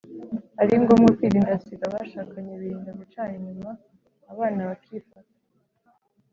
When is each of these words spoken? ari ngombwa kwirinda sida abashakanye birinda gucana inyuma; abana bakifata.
ari 0.61 0.73
ngombwa 0.81 1.09
kwirinda 1.17 1.53
sida 1.63 1.85
abashakanye 1.89 2.53
birinda 2.61 2.91
gucana 2.99 3.33
inyuma; 3.39 3.71
abana 4.31 4.59
bakifata. 4.69 5.17